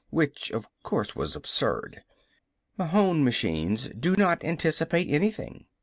Which, 0.09 0.49
of 0.49 0.67
course, 0.81 1.15
was 1.15 1.35
absurd. 1.35 2.01
Mahon 2.75 3.23
machines 3.23 3.87
do 3.89 4.15
not 4.15 4.43
anticipate 4.43 5.11
anything. 5.11 5.67